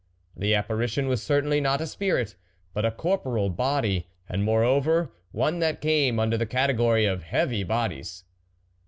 The 0.35 0.55
apparition 0.55 1.07
was 1.07 1.21
certainly 1.21 1.61
not 1.61 1.79
a 1.79 1.85
spirit, 1.85 2.35
but 2.73 2.85
a 2.85 2.89
corporeal 2.89 3.51
body, 3.51 4.07
and 4.27 4.43
moreover 4.43 5.11
one 5.31 5.59
that 5.59 5.79
came 5.79 6.19
under 6.19 6.39
the 6.39 6.47
category 6.47 7.05
of 7.05 7.21
heavy 7.21 7.63
bodies. 7.63 8.23